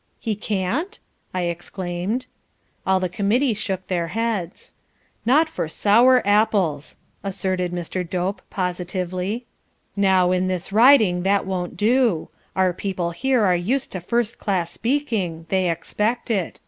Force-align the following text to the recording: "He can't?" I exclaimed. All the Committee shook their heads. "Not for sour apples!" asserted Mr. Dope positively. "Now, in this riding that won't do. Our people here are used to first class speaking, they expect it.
"He 0.19 0.33
can't?" 0.33 0.97
I 1.31 1.43
exclaimed. 1.43 2.25
All 2.87 2.99
the 2.99 3.07
Committee 3.07 3.53
shook 3.53 3.85
their 3.85 4.07
heads. 4.07 4.73
"Not 5.27 5.47
for 5.47 5.67
sour 5.67 6.25
apples!" 6.27 6.97
asserted 7.23 7.71
Mr. 7.71 8.09
Dope 8.09 8.41
positively. 8.49 9.45
"Now, 9.95 10.31
in 10.31 10.47
this 10.47 10.71
riding 10.73 11.21
that 11.21 11.45
won't 11.45 11.77
do. 11.77 12.29
Our 12.55 12.73
people 12.73 13.11
here 13.11 13.43
are 13.45 13.55
used 13.55 13.91
to 13.91 13.99
first 13.99 14.39
class 14.39 14.71
speaking, 14.71 15.45
they 15.49 15.69
expect 15.69 16.31
it. 16.31 16.59